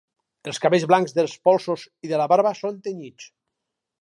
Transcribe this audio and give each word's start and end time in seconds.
Els 0.51 0.59
cabells 0.63 0.85
blancs 0.91 1.13
dels 1.17 1.35
polsos 1.49 1.83
i 2.09 2.13
de 2.13 2.23
la 2.23 2.29
barba 2.35 2.57
són 2.63 2.85
tenyits. 2.89 3.31